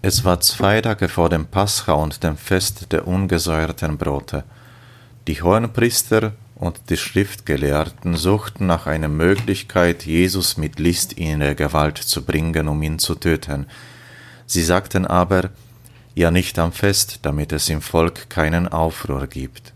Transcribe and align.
Es 0.00 0.24
war 0.24 0.40
zwei 0.40 0.80
Tage 0.80 1.08
vor 1.08 1.28
dem 1.28 1.46
Pascha 1.46 1.92
und 1.92 2.22
dem 2.22 2.36
Fest 2.36 2.92
der 2.92 3.08
ungesäuerten 3.08 3.98
Brote. 3.98 4.44
Die 5.26 5.42
Hohenpriester 5.42 6.34
und 6.54 6.78
die 6.88 6.96
Schriftgelehrten 6.96 8.14
suchten 8.14 8.66
nach 8.66 8.86
einer 8.86 9.08
Möglichkeit, 9.08 10.06
Jesus 10.06 10.56
mit 10.56 10.78
List 10.78 11.14
in 11.14 11.40
ihre 11.40 11.56
Gewalt 11.56 11.98
zu 11.98 12.24
bringen, 12.24 12.68
um 12.68 12.80
ihn 12.82 13.00
zu 13.00 13.16
töten. 13.16 13.66
Sie 14.46 14.62
sagten 14.62 15.04
aber, 15.04 15.50
ja 16.14 16.30
nicht 16.30 16.60
am 16.60 16.70
Fest, 16.70 17.20
damit 17.22 17.52
es 17.52 17.68
im 17.68 17.80
Volk 17.80 18.30
keinen 18.30 18.68
Aufruhr 18.68 19.26
gibt. 19.26 19.72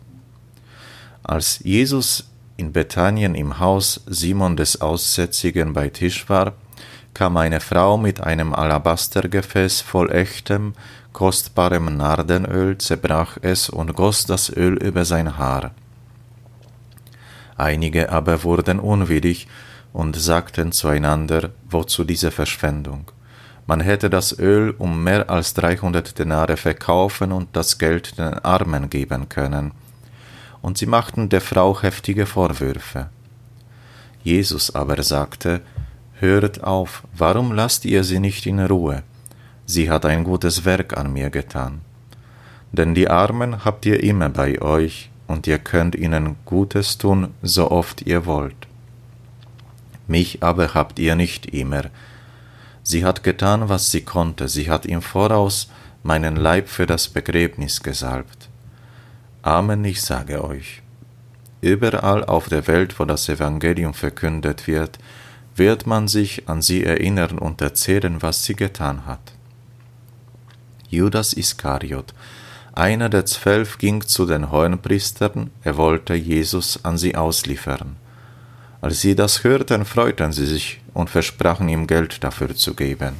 Als 1.24 1.58
Jesus 1.64 2.28
in 2.56 2.72
Bethanien 2.72 3.34
im 3.34 3.58
Haus 3.58 4.02
Simon 4.06 4.56
des 4.56 4.80
Aussätzigen 4.80 5.72
bei 5.72 5.88
Tisch 5.88 6.28
war, 6.28 6.54
kam 7.14 7.36
eine 7.36 7.60
Frau 7.60 7.98
mit 7.98 8.20
einem 8.20 8.54
Alabastergefäß 8.54 9.80
voll 9.82 10.10
echtem, 10.10 10.74
kostbarem 11.12 11.96
Nardenöl, 11.96 12.78
zerbrach 12.78 13.36
es 13.42 13.68
und 13.68 13.94
goss 13.94 14.24
das 14.24 14.50
Öl 14.54 14.74
über 14.74 15.04
sein 15.04 15.36
Haar. 15.36 15.72
Einige 17.56 18.10
aber 18.10 18.44
wurden 18.44 18.80
unwillig 18.80 19.46
und 19.92 20.16
sagten 20.16 20.72
zueinander, 20.72 21.50
wozu 21.68 22.04
diese 22.04 22.30
Verschwendung? 22.30 23.10
Man 23.66 23.80
hätte 23.80 24.10
das 24.10 24.36
Öl 24.38 24.74
um 24.78 25.04
mehr 25.04 25.30
als 25.30 25.54
dreihundert 25.54 26.18
Denare 26.18 26.56
verkaufen 26.56 27.30
und 27.30 27.54
das 27.54 27.78
Geld 27.78 28.18
den 28.18 28.34
Armen 28.40 28.90
geben 28.90 29.28
können. 29.28 29.72
Und 30.60 30.78
sie 30.78 30.86
machten 30.86 31.28
der 31.28 31.40
Frau 31.40 31.80
heftige 31.80 32.26
Vorwürfe. 32.26 33.10
Jesus 34.24 34.74
aber 34.74 35.02
sagte, 35.02 35.60
Hört 36.22 36.62
auf, 36.62 37.02
warum 37.16 37.50
lasst 37.50 37.84
ihr 37.84 38.04
sie 38.04 38.20
nicht 38.20 38.46
in 38.46 38.60
Ruhe? 38.60 39.02
Sie 39.66 39.90
hat 39.90 40.06
ein 40.06 40.22
gutes 40.22 40.64
Werk 40.64 40.96
an 40.96 41.12
mir 41.12 41.30
getan. 41.30 41.80
Denn 42.70 42.94
die 42.94 43.08
Armen 43.08 43.64
habt 43.64 43.84
ihr 43.86 44.04
immer 44.04 44.28
bei 44.28 44.62
euch, 44.62 45.10
und 45.26 45.48
ihr 45.48 45.58
könnt 45.58 45.96
ihnen 45.96 46.36
Gutes 46.44 46.96
tun, 46.96 47.34
so 47.42 47.72
oft 47.72 48.02
ihr 48.02 48.24
wollt. 48.24 48.68
Mich 50.06 50.44
aber 50.44 50.74
habt 50.74 51.00
ihr 51.00 51.16
nicht 51.16 51.46
immer. 51.46 51.86
Sie 52.84 53.04
hat 53.04 53.24
getan, 53.24 53.68
was 53.68 53.90
sie 53.90 54.02
konnte, 54.02 54.46
sie 54.46 54.70
hat 54.70 54.86
im 54.86 55.02
Voraus 55.02 55.72
meinen 56.04 56.36
Leib 56.36 56.68
für 56.68 56.86
das 56.86 57.08
Begräbnis 57.08 57.82
gesalbt. 57.82 58.48
Amen, 59.42 59.84
ich 59.84 60.00
sage 60.00 60.44
euch. 60.44 60.82
Überall 61.62 62.24
auf 62.24 62.48
der 62.48 62.68
Welt, 62.68 63.00
wo 63.00 63.06
das 63.06 63.28
Evangelium 63.28 63.92
verkündet 63.92 64.68
wird, 64.68 65.00
wird 65.56 65.86
man 65.86 66.08
sich 66.08 66.48
an 66.48 66.62
sie 66.62 66.84
erinnern 66.84 67.38
und 67.38 67.60
erzählen, 67.60 68.22
was 68.22 68.44
sie 68.44 68.54
getan 68.54 69.06
hat. 69.06 69.32
Judas 70.88 71.32
Iskariot, 71.32 72.14
einer 72.74 73.08
der 73.08 73.26
zwölf, 73.26 73.78
ging 73.78 74.00
zu 74.00 74.24
den 74.24 74.50
Hohenpriestern, 74.50 75.50
er 75.62 75.76
wollte 75.76 76.14
Jesus 76.14 76.84
an 76.84 76.96
sie 76.96 77.16
ausliefern. 77.16 77.96
Als 78.80 79.00
sie 79.00 79.14
das 79.14 79.44
hörten, 79.44 79.84
freuten 79.84 80.32
sie 80.32 80.46
sich 80.46 80.80
und 80.94 81.10
versprachen 81.10 81.68
ihm 81.68 81.86
Geld 81.86 82.24
dafür 82.24 82.54
zu 82.54 82.74
geben. 82.74 83.14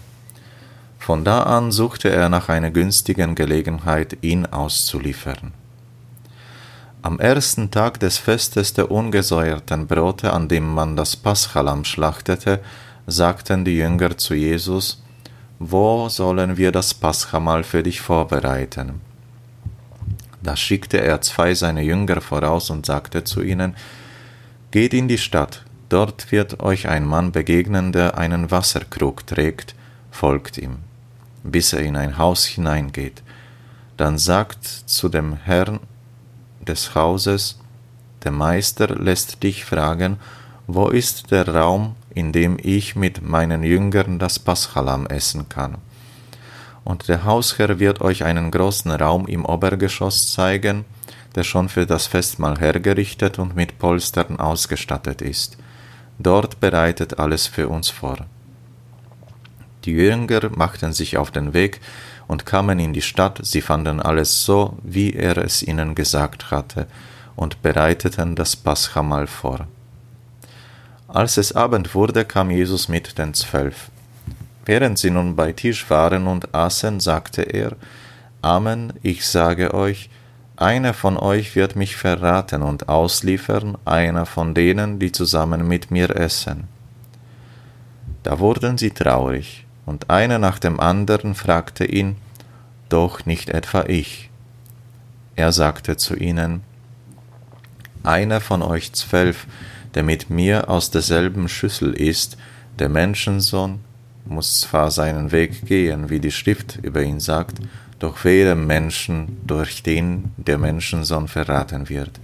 Von 0.98 1.24
da 1.24 1.42
an 1.42 1.70
suchte 1.72 2.10
er 2.10 2.28
nach 2.28 2.48
einer 2.48 2.70
günstigen 2.70 3.34
Gelegenheit, 3.34 4.18
ihn 4.22 4.46
auszuliefern. 4.46 5.52
Am 7.04 7.18
ersten 7.18 7.72
Tag 7.72 7.98
des 7.98 8.16
Festes 8.18 8.74
der 8.74 8.92
ungesäuerten 8.92 9.88
Brote, 9.88 10.32
an 10.32 10.46
dem 10.46 10.72
man 10.72 10.94
das 10.94 11.16
Paschalam 11.16 11.84
schlachtete, 11.84 12.60
sagten 13.08 13.64
die 13.64 13.76
Jünger 13.78 14.16
zu 14.16 14.34
Jesus, 14.34 15.02
Wo 15.58 16.08
sollen 16.08 16.56
wir 16.56 16.70
das 16.70 16.94
Paschamal 16.94 17.64
für 17.64 17.82
dich 17.82 18.00
vorbereiten? 18.00 19.00
Da 20.44 20.54
schickte 20.54 21.00
er 21.00 21.20
zwei 21.22 21.54
seiner 21.54 21.80
Jünger 21.80 22.20
voraus 22.20 22.70
und 22.70 22.86
sagte 22.86 23.24
zu 23.24 23.42
ihnen, 23.42 23.74
Geht 24.70 24.94
in 24.94 25.08
die 25.08 25.18
Stadt, 25.18 25.64
dort 25.88 26.30
wird 26.30 26.60
euch 26.62 26.86
ein 26.86 27.04
Mann 27.04 27.32
begegnen, 27.32 27.90
der 27.90 28.16
einen 28.16 28.52
Wasserkrug 28.52 29.26
trägt, 29.26 29.74
folgt 30.12 30.56
ihm, 30.56 30.76
bis 31.42 31.72
er 31.72 31.80
in 31.80 31.96
ein 31.96 32.16
Haus 32.16 32.44
hineingeht. 32.44 33.24
Dann 33.96 34.18
sagt 34.18 34.64
zu 34.64 35.08
dem 35.08 35.34
Herrn 35.34 35.80
des 36.62 36.94
Hauses, 36.94 37.58
der 38.24 38.32
Meister 38.32 38.88
lässt 38.94 39.42
dich 39.42 39.64
fragen, 39.64 40.18
wo 40.66 40.88
ist 40.88 41.30
der 41.30 41.48
Raum, 41.48 41.96
in 42.14 42.32
dem 42.32 42.56
ich 42.62 42.94
mit 42.94 43.22
meinen 43.22 43.62
Jüngern 43.62 44.18
das 44.18 44.38
Paschalam 44.38 45.06
essen 45.06 45.48
kann? 45.48 45.78
Und 46.84 47.08
der 47.08 47.24
Hausherr 47.24 47.78
wird 47.78 48.00
euch 48.00 48.24
einen 48.24 48.50
großen 48.50 48.90
Raum 48.90 49.26
im 49.26 49.44
Obergeschoss 49.44 50.32
zeigen, 50.32 50.84
der 51.34 51.44
schon 51.44 51.68
für 51.68 51.86
das 51.86 52.06
Festmahl 52.06 52.58
hergerichtet 52.58 53.38
und 53.38 53.56
mit 53.56 53.78
Polstern 53.78 54.38
ausgestattet 54.38 55.22
ist. 55.22 55.56
Dort 56.18 56.60
bereitet 56.60 57.18
alles 57.18 57.46
für 57.46 57.68
uns 57.68 57.88
vor. 57.88 58.18
Die 59.84 59.92
Jünger 59.92 60.50
machten 60.54 60.92
sich 60.92 61.16
auf 61.16 61.30
den 61.30 61.54
Weg, 61.54 61.80
und 62.32 62.46
kamen 62.46 62.78
in 62.78 62.94
die 62.94 63.02
Stadt, 63.02 63.40
sie 63.42 63.60
fanden 63.60 64.00
alles 64.00 64.44
so, 64.46 64.78
wie 64.82 65.12
er 65.12 65.36
es 65.36 65.62
ihnen 65.62 65.94
gesagt 65.94 66.50
hatte, 66.50 66.86
und 67.36 67.60
bereiteten 67.60 68.34
das 68.34 68.56
Paschamal 68.56 69.26
vor. 69.26 69.68
Als 71.08 71.36
es 71.36 71.54
Abend 71.54 71.94
wurde, 71.94 72.24
kam 72.24 72.50
Jesus 72.50 72.88
mit 72.88 73.18
den 73.18 73.34
Zwölf. 73.34 73.90
Während 74.64 74.98
sie 74.98 75.10
nun 75.10 75.36
bei 75.36 75.52
Tisch 75.52 75.90
waren 75.90 76.26
und 76.26 76.54
aßen, 76.54 77.00
sagte 77.00 77.42
er, 77.42 77.72
Amen, 78.40 78.94
ich 79.02 79.26
sage 79.26 79.74
euch, 79.74 80.08
einer 80.56 80.94
von 80.94 81.18
euch 81.18 81.54
wird 81.54 81.76
mich 81.76 81.96
verraten 81.96 82.62
und 82.62 82.88
ausliefern, 82.88 83.76
einer 83.84 84.24
von 84.24 84.54
denen, 84.54 84.98
die 84.98 85.12
zusammen 85.12 85.68
mit 85.68 85.90
mir 85.90 86.16
essen. 86.16 86.64
Da 88.22 88.38
wurden 88.38 88.78
sie 88.78 88.92
traurig, 88.92 89.66
und 89.84 90.08
einer 90.08 90.38
nach 90.38 90.58
dem 90.58 90.80
anderen 90.80 91.34
fragte 91.34 91.84
ihn, 91.84 92.16
doch 92.92 93.24
nicht 93.24 93.48
etwa 93.48 93.84
ich. 93.86 94.30
Er 95.34 95.52
sagte 95.52 95.96
zu 95.96 96.14
ihnen, 96.14 96.60
einer 98.02 98.40
von 98.40 98.62
euch 98.62 98.92
zwölf, 98.92 99.46
der 99.94 100.02
mit 100.02 100.30
mir 100.30 100.68
aus 100.68 100.90
derselben 100.90 101.48
Schüssel 101.48 101.94
ist, 101.94 102.36
der 102.78 102.88
Menschensohn, 102.88 103.80
muss 104.24 104.60
zwar 104.60 104.90
seinen 104.90 105.32
Weg 105.32 105.66
gehen, 105.66 106.10
wie 106.10 106.20
die 106.20 106.30
Schrift 106.30 106.78
über 106.82 107.02
ihn 107.02 107.20
sagt, 107.20 107.58
doch 107.98 108.24
wehe 108.24 108.54
Menschen, 108.54 109.38
durch 109.46 109.82
den 109.82 110.32
der 110.36 110.58
Menschensohn 110.58 111.28
verraten 111.28 111.88
wird. 111.88 112.20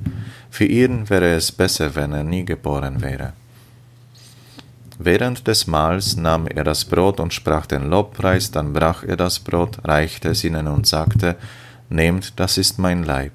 Für 0.50 0.64
ihn 0.64 1.08
wäre 1.08 1.34
es 1.34 1.52
besser, 1.52 1.94
wenn 1.94 2.12
er 2.12 2.24
nie 2.24 2.44
geboren 2.44 3.00
wäre. 3.00 3.32
Während 5.00 5.46
des 5.46 5.68
Mahls 5.68 6.16
nahm 6.16 6.48
er 6.48 6.64
das 6.64 6.84
Brot 6.84 7.20
und 7.20 7.32
sprach 7.32 7.66
den 7.66 7.88
Lobpreis, 7.88 8.50
dann 8.50 8.72
brach 8.72 9.04
er 9.04 9.16
das 9.16 9.38
Brot, 9.38 9.78
reichte 9.84 10.30
es 10.30 10.42
ihnen 10.42 10.66
und 10.66 10.88
sagte, 10.88 11.36
Nehmt, 11.88 12.38
das 12.38 12.58
ist 12.58 12.78
mein 12.78 13.04
Leib. 13.04 13.32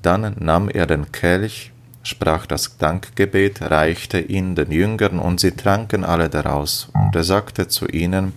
Dann 0.00 0.34
nahm 0.40 0.70
er 0.70 0.86
den 0.86 1.12
Kelch, 1.12 1.70
sprach 2.02 2.46
das 2.46 2.78
Dankgebet, 2.78 3.60
reichte 3.60 4.20
ihn 4.20 4.54
den 4.54 4.72
Jüngern, 4.72 5.18
und 5.18 5.38
sie 5.38 5.52
tranken 5.52 6.02
alle 6.02 6.30
daraus. 6.30 6.88
Und 6.94 7.14
er 7.14 7.24
sagte 7.24 7.68
zu 7.68 7.86
ihnen, 7.86 8.32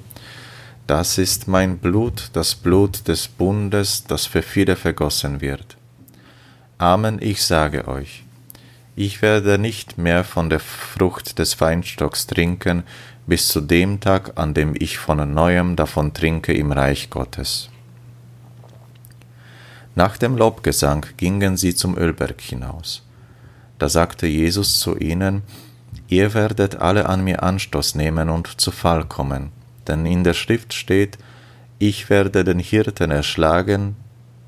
Das 0.87 1.17
ist 1.17 1.47
mein 1.47 1.77
Blut, 1.77 2.29
das 2.33 2.55
Blut 2.55 3.07
des 3.07 3.29
Bundes, 3.29 4.03
das 4.03 4.25
für 4.25 4.41
viele 4.41 4.75
vergossen 4.75 5.39
wird. 5.39 5.77
Amen, 6.77 7.19
ich 7.21 7.41
sage 7.41 7.87
euch, 7.87 8.24
ich 8.95 9.21
werde 9.21 9.57
nicht 9.57 9.97
mehr 9.97 10.23
von 10.23 10.49
der 10.49 10.61
Frucht 10.61 11.37
des 11.37 11.59
Weinstocks 11.59 12.27
trinken, 12.27 12.83
bis 13.27 13.49
zu 13.49 13.59
dem 13.59 13.99
Tag, 13.99 14.33
an 14.35 14.53
dem 14.53 14.73
ich 14.77 14.97
von 14.97 15.33
neuem 15.33 15.75
davon 15.75 16.13
trinke 16.13 16.53
im 16.53 16.71
Reich 16.71 17.09
Gottes. 17.09 17.69
Nach 19.95 20.17
dem 20.17 20.37
Lobgesang 20.37 21.05
gingen 21.17 21.57
sie 21.57 21.75
zum 21.75 21.97
Ölberg 21.97 22.39
hinaus. 22.39 23.03
Da 23.79 23.89
sagte 23.89 24.27
Jesus 24.27 24.79
zu 24.79 24.97
ihnen, 24.97 25.43
Ihr 26.07 26.33
werdet 26.33 26.75
alle 26.75 27.07
an 27.09 27.23
mir 27.23 27.41
Anstoß 27.41 27.95
nehmen 27.95 28.29
und 28.29 28.61
zu 28.61 28.71
Fall 28.71 29.05
kommen, 29.05 29.51
denn 29.87 30.05
in 30.05 30.23
der 30.23 30.33
Schrift 30.33 30.73
steht, 30.73 31.17
ich 31.79 32.09
werde 32.09 32.43
den 32.43 32.59
Hirten 32.59 33.11
erschlagen, 33.11 33.95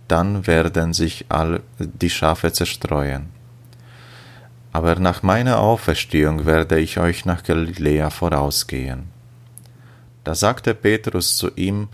dann 0.08 0.46
werden 0.46 0.94
sich 0.94 1.26
all 1.30 1.62
die 1.80 2.10
Schafe 2.10 2.54
zerstreuen 2.54 3.37
aber 4.78 5.00
nach 5.00 5.24
meiner 5.24 5.60
Auferstehung 5.60 6.46
werde 6.46 6.80
ich 6.80 7.00
euch 7.00 7.26
nach 7.26 7.42
Galiläa 7.42 8.12
vorausgehen. 8.12 9.08
Da 10.24 10.36
sagte 10.36 10.76
Petrus 10.76 11.36
zu 11.36 11.50
ihm, 11.56 11.88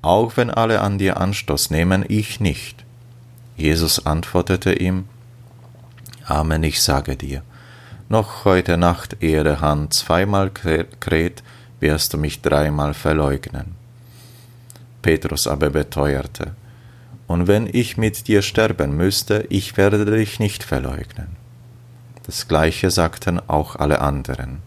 Auch 0.00 0.36
wenn 0.36 0.48
alle 0.48 0.80
an 0.80 0.96
dir 0.96 1.16
Anstoß 1.16 1.70
nehmen, 1.70 2.04
ich 2.06 2.38
nicht. 2.38 2.84
Jesus 3.56 4.06
antwortete 4.06 4.72
ihm, 4.74 5.06
Amen, 6.24 6.62
ich 6.62 6.80
sage 6.80 7.16
dir, 7.16 7.42
noch 8.08 8.44
heute 8.44 8.76
Nacht, 8.76 9.16
ehe 9.20 9.42
der 9.42 9.60
Hahn 9.60 9.90
zweimal 9.90 10.52
kräht, 10.52 11.42
wirst 11.80 12.14
du 12.14 12.18
mich 12.18 12.42
dreimal 12.42 12.94
verleugnen. 12.94 13.74
Petrus 15.02 15.48
aber 15.48 15.70
beteuerte, 15.70 16.52
Und 17.26 17.48
wenn 17.48 17.66
ich 17.66 17.96
mit 17.96 18.28
dir 18.28 18.42
sterben 18.42 18.96
müsste, 18.96 19.46
ich 19.48 19.76
werde 19.76 20.04
dich 20.04 20.38
nicht 20.38 20.62
verleugnen. 20.62 21.39
Das 22.30 22.46
gleiche 22.46 22.92
sagten 22.92 23.40
auch 23.48 23.74
alle 23.74 24.00
anderen. 24.00 24.58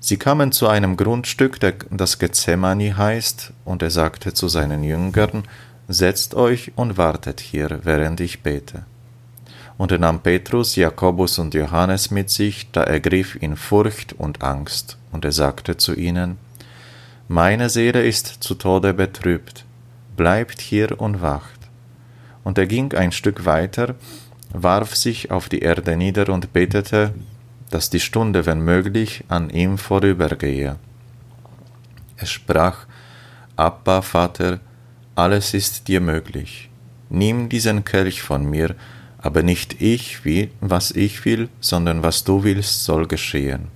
Sie 0.00 0.16
kamen 0.16 0.50
zu 0.50 0.66
einem 0.66 0.96
Grundstück, 0.96 1.58
das 1.90 2.18
Gethsemane 2.18 2.96
heißt, 2.96 3.52
und 3.66 3.82
er 3.82 3.90
sagte 3.90 4.32
zu 4.32 4.48
seinen 4.48 4.82
Jüngern, 4.82 5.42
Setzt 5.88 6.34
euch 6.34 6.72
und 6.74 6.96
wartet 6.96 7.40
hier, 7.40 7.80
während 7.82 8.20
ich 8.20 8.42
bete. 8.42 8.86
Und 9.76 9.92
er 9.92 9.98
nahm 9.98 10.20
Petrus, 10.20 10.74
Jakobus 10.74 11.38
und 11.38 11.52
Johannes 11.52 12.10
mit 12.10 12.30
sich, 12.30 12.70
da 12.72 12.82
ergriff 12.82 13.36
ihn 13.42 13.54
Furcht 13.54 14.14
und 14.14 14.42
Angst, 14.42 14.96
und 15.12 15.22
er 15.26 15.32
sagte 15.32 15.76
zu 15.76 15.92
ihnen, 15.94 16.38
Meine 17.28 17.68
Seele 17.68 18.06
ist 18.06 18.26
zu 18.26 18.54
Tode 18.54 18.94
betrübt, 18.94 19.66
bleibt 20.16 20.62
hier 20.62 20.98
und 20.98 21.20
wacht. 21.20 21.60
Und 22.42 22.56
er 22.56 22.66
ging 22.66 22.94
ein 22.94 23.12
Stück 23.12 23.44
weiter, 23.44 23.96
warf 24.52 24.94
sich 24.94 25.30
auf 25.30 25.48
die 25.48 25.60
Erde 25.60 25.96
nieder 25.96 26.28
und 26.28 26.52
betete, 26.52 27.14
dass 27.70 27.90
die 27.90 28.00
Stunde, 28.00 28.46
wenn 28.46 28.60
möglich, 28.60 29.24
an 29.28 29.50
ihm 29.50 29.78
vorübergehe. 29.78 30.76
Er 32.16 32.26
sprach, 32.26 32.86
Abba, 33.56 34.02
Vater, 34.02 34.60
alles 35.14 35.54
ist 35.54 35.88
dir 35.88 36.00
möglich. 36.00 36.70
Nimm 37.08 37.48
diesen 37.48 37.84
Kelch 37.84 38.22
von 38.22 38.48
mir, 38.48 38.74
aber 39.18 39.42
nicht 39.42 39.80
ich 39.80 40.24
will, 40.24 40.50
was 40.60 40.90
ich 40.90 41.24
will, 41.24 41.48
sondern 41.60 42.02
was 42.02 42.24
du 42.24 42.44
willst, 42.44 42.84
soll 42.84 43.06
geschehen. 43.06 43.68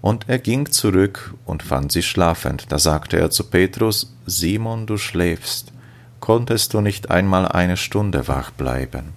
Und 0.00 0.28
er 0.28 0.38
ging 0.38 0.70
zurück 0.70 1.34
und 1.44 1.62
fand 1.62 1.90
sie 1.90 2.02
schlafend. 2.02 2.70
Da 2.70 2.78
sagte 2.78 3.18
er 3.18 3.30
zu 3.30 3.44
Petrus, 3.44 4.14
Simon, 4.26 4.86
du 4.86 4.98
schläfst, 4.98 5.72
konntest 6.20 6.74
du 6.74 6.80
nicht 6.80 7.10
einmal 7.10 7.46
eine 7.46 7.76
Stunde 7.76 8.28
wach 8.28 8.50
bleiben? 8.50 9.14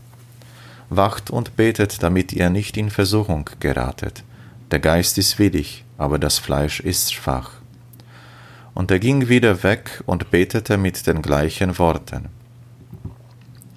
Wacht 0.89 1.29
und 1.29 1.55
betet, 1.55 2.01
damit 2.03 2.33
ihr 2.33 2.49
nicht 2.49 2.77
in 2.77 2.89
Versuchung 2.89 3.49
geratet. 3.59 4.23
Der 4.71 4.79
Geist 4.79 5.17
ist 5.17 5.39
willig, 5.39 5.83
aber 5.97 6.19
das 6.19 6.39
Fleisch 6.39 6.79
ist 6.79 7.13
schwach. 7.13 7.51
Und 8.73 8.91
er 8.91 8.99
ging 8.99 9.29
wieder 9.29 9.63
weg 9.63 10.03
und 10.05 10.31
betete 10.31 10.77
mit 10.77 11.05
den 11.07 11.21
gleichen 11.21 11.77
Worten. 11.77 12.29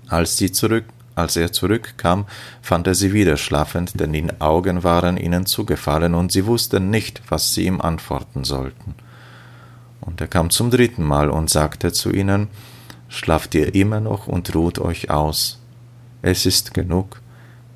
Als, 0.08 0.36
sie 0.36 0.52
zurück, 0.52 0.84
als 1.14 1.36
er 1.36 1.52
zurückkam, 1.52 2.26
fand 2.60 2.86
er 2.86 2.94
sie 2.94 3.12
wieder 3.12 3.36
schlafend, 3.36 3.98
denn 3.98 4.12
die 4.12 4.28
Augen 4.40 4.84
waren 4.84 5.16
ihnen 5.16 5.46
zugefallen 5.46 6.14
und 6.14 6.32
sie 6.32 6.46
wussten 6.46 6.90
nicht, 6.90 7.22
was 7.28 7.54
sie 7.54 7.66
ihm 7.66 7.80
antworten 7.80 8.44
sollten. 8.44 8.94
Und 10.00 10.20
er 10.20 10.26
kam 10.26 10.50
zum 10.50 10.70
dritten 10.70 11.04
Mal 11.04 11.30
und 11.30 11.50
sagte 11.50 11.92
zu 11.92 12.10
ihnen, 12.10 12.48
Schlaft 13.12 13.54
ihr 13.54 13.74
immer 13.74 14.00
noch 14.00 14.26
und 14.26 14.54
ruht 14.54 14.78
euch 14.78 15.10
aus. 15.10 15.60
Es 16.22 16.46
ist 16.46 16.72
genug, 16.72 17.20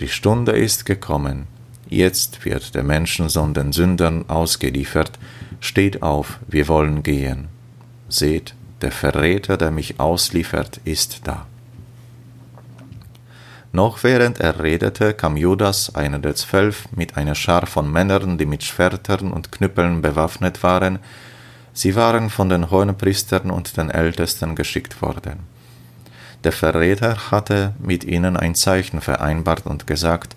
die 0.00 0.08
Stunde 0.08 0.52
ist 0.52 0.86
gekommen, 0.86 1.46
jetzt 1.90 2.46
wird 2.46 2.74
der 2.74 2.82
Menschensohn 2.82 3.52
den 3.52 3.72
Sündern 3.72 4.30
ausgeliefert, 4.30 5.18
Steht 5.60 6.02
auf, 6.02 6.38
wir 6.48 6.68
wollen 6.68 7.02
gehen. 7.02 7.48
Seht, 8.08 8.54
der 8.80 8.92
Verräter, 8.92 9.58
der 9.58 9.70
mich 9.70 10.00
ausliefert, 10.00 10.80
ist 10.84 11.20
da. 11.24 11.46
Noch 13.72 14.04
während 14.04 14.40
er 14.40 14.62
redete, 14.62 15.12
kam 15.12 15.36
Judas, 15.36 15.94
einer 15.94 16.18
der 16.18 16.34
zwölf, 16.34 16.88
mit 16.92 17.18
einer 17.18 17.34
Schar 17.34 17.66
von 17.66 17.92
Männern, 17.92 18.38
die 18.38 18.46
mit 18.46 18.64
Schwertern 18.64 19.32
und 19.32 19.52
Knüppeln 19.52 20.00
bewaffnet 20.00 20.62
waren. 20.62 20.98
Sie 21.76 21.94
waren 21.94 22.28
von 22.28 22.48
den 22.48 22.72
Hohenpriestern 22.72 23.52
und 23.52 23.76
den 23.76 23.90
Ältesten 23.90 24.56
geschickt 24.56 25.00
worden. 25.00 25.40
Der 26.42 26.52
Verräter 26.52 27.30
hatte 27.30 27.74
mit 27.78 28.02
ihnen 28.02 28.36
ein 28.36 28.56
Zeichen 28.56 29.00
vereinbart 29.00 29.66
und 29.66 29.86
gesagt, 29.86 30.34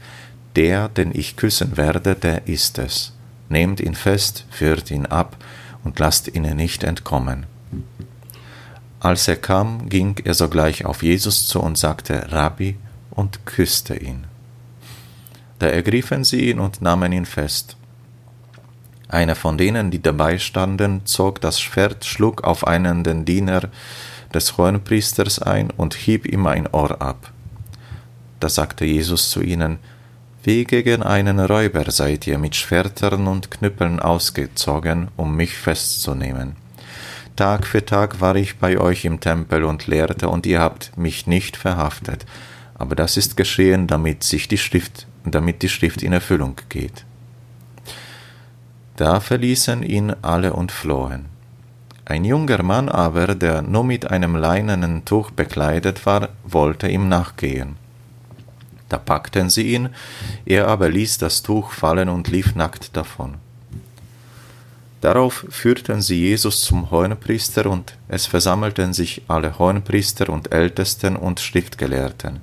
der, 0.56 0.90
den 0.90 1.18
ich 1.18 1.36
küssen 1.36 1.78
werde, 1.78 2.14
der 2.14 2.48
ist 2.48 2.78
es 2.78 3.14
nehmt 3.50 3.80
ihn 3.80 3.96
fest, 3.96 4.46
führt 4.50 4.92
ihn 4.92 5.06
ab 5.06 5.36
und 5.84 6.00
lasst 6.00 6.28
ihn 6.28 6.44
nicht 6.56 6.84
entkommen. 6.84 7.46
Als 9.00 9.28
er 9.28 9.38
kam, 9.38 9.90
ging 9.90 10.16
er 10.24 10.34
sogleich 10.34 10.86
auf 10.86 11.04
Jesus 11.04 11.48
zu 11.48 11.62
und 11.62 11.78
sagte 11.78 12.32
Rabbi 12.32 12.78
und 13.12 13.46
küsste 13.46 13.96
ihn. 13.96 14.26
Da 15.58 15.68
ergriffen 15.68 16.24
sie 16.24 16.50
ihn 16.50 16.60
und 16.60 16.82
nahmen 16.82 17.12
ihn 17.12 17.26
fest. 17.26 17.76
Einer 19.10 19.36
von 19.36 19.58
denen, 19.58 19.90
die 19.90 20.02
dabei 20.02 20.38
standen, 20.38 21.06
zog 21.06 21.42
das 21.42 21.60
Schwert, 21.60 22.06
schlug 22.06 22.44
auf 22.44 22.66
einen 22.66 23.04
den 23.04 23.26
Diener 23.26 23.70
des 24.34 24.58
Hohenpriesters 24.58 25.40
ein 25.40 25.72
und 25.72 25.96
hieb 25.96 26.28
ihm 26.28 26.46
ein 26.46 26.68
Ohr 26.68 27.02
ab. 27.02 27.32
Da 28.40 28.50
sagte 28.50 28.86
Jesus 28.86 29.32
zu 29.32 29.42
ihnen, 29.42 29.80
wie 30.44 30.64
gegen 30.64 31.04
einen 31.04 31.40
Räuber 31.40 31.90
seid 31.92 32.26
ihr 32.28 32.38
mit 32.38 32.56
Schwertern 32.56 33.28
und 33.28 33.52
Knüppeln 33.52 34.00
ausgezogen, 34.00 35.10
um 35.18 35.36
mich 35.36 35.56
festzunehmen. 35.56 36.56
Tag 37.36 37.66
für 37.66 37.84
Tag 37.84 38.22
war 38.22 38.36
ich 38.36 38.58
bei 38.58 38.78
euch 38.78 39.06
im 39.06 39.20
Tempel 39.20 39.64
und 39.64 39.88
lehrte, 39.88 40.30
und 40.30 40.46
ihr 40.46 40.60
habt 40.62 40.98
mich 40.98 41.26
nicht 41.26 41.58
verhaftet. 41.58 42.26
Aber 42.76 42.96
das 42.96 43.18
ist 43.18 43.38
geschehen, 43.38 43.88
damit 43.88 44.24
sich 44.24 44.48
die 44.48 44.58
Schrift, 44.58 45.08
damit 45.26 45.62
die 45.62 45.70
Schrift 45.70 46.04
in 46.04 46.14
Erfüllung 46.14 46.56
geht. 46.70 47.06
Da 49.00 49.22
verließen 49.22 49.82
ihn 49.82 50.14
alle 50.22 50.52
und 50.52 50.74
flohen. 50.74 51.28
Ein 52.04 52.26
junger 52.26 52.62
Mann 52.64 52.90
aber, 52.90 53.34
der 53.34 53.62
nur 53.62 53.86
mit 53.86 54.12
einem 54.12 54.36
leinenen 54.36 55.06
Tuch 55.06 55.32
bekleidet 55.32 56.06
war, 56.06 56.28
wollte 56.44 56.90
ihm 56.90 57.08
nachgehen. 57.08 57.78
Da 58.90 58.98
packten 58.98 59.50
sie 59.50 59.74
ihn, 59.74 59.88
er 60.46 60.68
aber 60.68 60.90
ließ 60.90 61.18
das 61.18 61.44
Tuch 61.44 61.72
fallen 61.72 62.10
und 62.10 62.28
lief 62.28 62.56
nackt 62.56 62.98
davon. 62.98 63.36
Darauf 65.00 65.46
führten 65.48 66.02
sie 66.02 66.20
Jesus 66.20 66.60
zum 66.64 66.92
Hohenpriester 66.92 67.68
und 67.68 67.96
es 68.10 68.26
versammelten 68.26 68.92
sich 68.92 69.22
alle 69.30 69.58
Hohenpriester 69.58 70.28
und 70.28 70.52
Ältesten 70.52 71.16
und 71.16 71.40
Schriftgelehrten. 71.40 72.42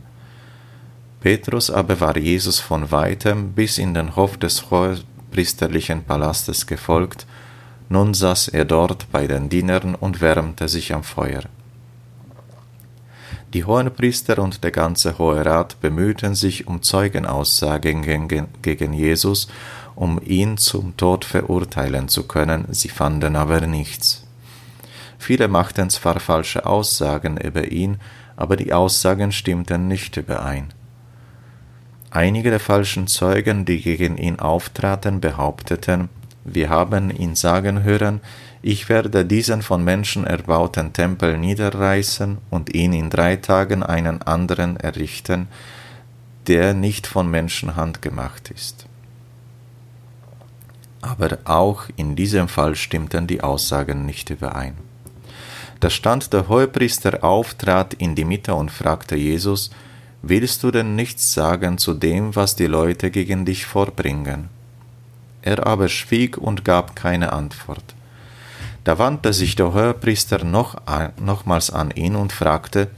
Petrus 1.21 1.71
aber 1.71 2.01
war 2.01 2.17
Jesus 2.17 2.61
von 2.61 2.91
weitem 2.91 3.53
bis 3.53 3.77
in 3.77 3.93
den 3.93 4.17
Hof 4.17 4.39
des 4.39 4.71
hohenpriesterlichen 5.37 6.05
Palastes 6.05 6.67
gefolgt, 6.67 7.27
nun 7.91 8.15
saß 8.15 8.49
er 8.49 8.65
dort 8.65 9.13
bei 9.13 9.27
den 9.27 9.51
Dienern 9.51 9.95
und 9.95 10.23
wärmte 10.23 10.67
sich 10.67 10.95
am 10.95 11.03
Feuer. 11.03 11.43
Die 13.53 13.65
Hohenpriester 13.65 14.39
und 14.39 14.65
der 14.65 14.71
ganze 14.71 15.19
Hohe 15.19 15.45
Rat 15.45 15.79
bemühten 15.83 16.35
sich 16.35 16.67
um 16.67 16.83
Zeugenaussagen 16.83 18.03
gegen 18.63 18.93
Jesus, 18.95 19.49
um 19.95 20.21
ihn 20.25 20.57
zum 20.57 20.97
Tod 20.97 21.27
verurteilen 21.27 22.09
zu 22.09 22.23
können, 22.27 22.65
sie 22.71 22.89
fanden 22.89 23.37
aber 23.37 23.61
nichts. 23.67 24.25
Viele 25.19 25.49
machten 25.49 25.91
zwar 25.91 26.19
falsche 26.19 26.65
Aussagen 26.65 27.37
über 27.37 27.71
ihn, 27.71 27.99
aber 28.37 28.57
die 28.57 28.73
Aussagen 28.73 29.33
stimmten 29.33 29.87
nicht 29.87 30.17
überein. 30.17 30.73
Einige 32.17 32.49
der 32.49 32.61
falschen 32.61 33.09
Zeugen, 33.09 33.67
die 33.67 33.83
gegen 33.83 34.17
ihn 34.17 34.39
auftraten, 34.39 35.21
behaupteten, 35.21 36.09
wir 36.47 36.71
haben 36.71 37.11
ihn 37.11 37.35
sagen 37.35 37.83
hören, 37.83 38.23
ich 38.63 38.89
werde 38.89 39.27
diesen 39.27 39.61
von 39.61 39.85
Menschen 39.85 40.27
erbauten 40.27 40.95
Tempel 40.95 41.37
niederreißen 41.37 42.39
und 42.49 42.75
ihn 42.75 42.95
in 42.95 43.11
drei 43.11 43.37
Tagen 43.37 43.83
einen 43.83 44.23
anderen 44.23 44.79
errichten, 44.79 45.49
der 46.47 46.73
nicht 46.73 47.07
von 47.07 47.31
Menschenhand 47.31 48.01
gemacht 48.01 48.51
ist. 48.51 48.87
Aber 51.03 51.37
auch 51.45 51.83
in 51.97 52.17
diesem 52.17 52.49
Fall 52.49 52.77
stimmten 52.77 53.27
die 53.27 53.43
Aussagen 53.43 54.07
nicht 54.07 54.31
überein. 54.31 54.79
Da 55.81 55.91
stand 55.91 56.33
der 56.33 56.49
Hohepriester 56.49 57.23
auf, 57.23 57.53
trat 57.53 57.93
in 57.93 58.15
die 58.15 58.25
Mitte 58.25 58.55
und 58.55 58.71
fragte 58.71 59.17
Jesus, 59.17 59.71
Willst 60.29 60.65
du 60.65 60.73
denn 60.73 60.97
nichts 60.97 61.35
sagen 61.35 61.79
zu 61.79 61.95
dem, 61.95 62.35
was 62.35 62.57
die 62.57 62.67
Leute 62.67 63.13
gegen 63.13 63.45
dich 63.45 63.65
vorbringen? 63.65 64.49
Er 65.41 65.65
aber 65.65 65.89
schwieg 65.89 66.37
und 66.37 66.65
gab 66.65 66.97
keine 66.97 67.33
Antwort. 67.33 67.95
Da 68.83 68.99
wandte 68.99 69.33
sich 69.33 69.55
der 69.55 69.73
Hohepriester 69.73 70.43
noch, 70.43 70.83
nochmals 71.21 71.71
an 71.71 71.93
ihn 71.93 72.17
und 72.17 72.33
fragte, 72.33 72.89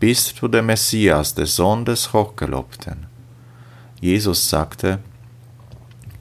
Bist 0.00 0.40
du 0.40 0.48
der 0.48 0.62
Messias, 0.62 1.34
der 1.34 1.44
Sohn 1.44 1.84
des 1.84 2.14
Hochgelobten? 2.14 3.04
Jesus 4.00 4.48
sagte, 4.48 5.00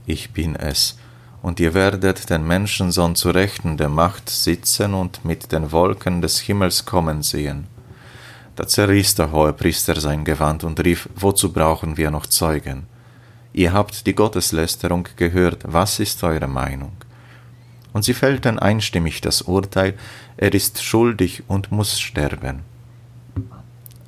Ich 0.06 0.32
bin 0.32 0.58
es, 0.58 0.98
und 1.42 1.62
ihr 1.62 1.74
werdet 1.76 2.30
den 2.30 2.46
Menschensohn 2.46 3.16
zu 3.16 3.30
Rechten 3.30 3.78
der 3.78 3.88
Macht 3.88 4.30
sitzen 4.30 4.94
und 4.94 5.24
mit 5.24 5.54
den 5.54 5.72
Wolken 5.72 6.22
des 6.22 6.42
Himmels 6.42 6.84
kommen 6.84 7.24
sehen. 7.24 7.68
Da 8.58 8.68
zerriss 8.68 9.14
der 9.14 9.32
Hohepriester 9.32 10.00
sein 10.02 10.26
Gewand 10.26 10.64
und 10.64 10.84
rief, 10.84 11.08
Wozu 11.16 11.54
brauchen 11.54 11.96
wir 11.96 12.10
noch 12.10 12.26
Zeugen? 12.26 12.88
Ihr 13.54 13.72
habt 13.72 14.08
die 14.08 14.16
Gotteslästerung 14.16 15.08
gehört, 15.16 15.64
was 15.68 16.00
ist 16.00 16.24
eure 16.24 16.48
Meinung? 16.48 16.94
Und 17.94 18.04
sie 18.04 18.16
fällten 18.16 18.58
einstimmig 18.58 19.22
das 19.22 19.44
Urteil, 19.44 19.94
er 20.38 20.56
ist 20.56 20.82
schuldig 20.82 21.44
und 21.48 21.72
muss 21.72 22.00
sterben. 22.00 22.62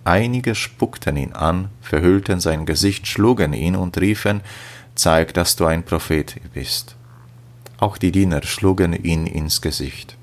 Einige 0.03 0.55
spuckten 0.55 1.15
ihn 1.15 1.33
an, 1.33 1.69
verhüllten 1.81 2.39
sein 2.39 2.65
Gesicht, 2.65 3.05
schlugen 3.05 3.53
ihn 3.53 3.75
und 3.75 3.99
riefen, 3.99 4.41
Zeig, 4.95 5.33
dass 5.35 5.55
du 5.55 5.65
ein 5.65 5.83
Prophet 5.83 6.35
bist. 6.55 6.95
Auch 7.77 7.97
die 7.97 8.11
Diener 8.11 8.41
schlugen 8.43 8.93
ihn 8.93 9.27
ins 9.27 9.61
Gesicht. 9.61 10.18